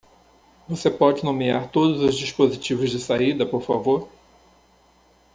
[0.67, 4.09] Você pode nomear todos os dispositivos de saída, por favor?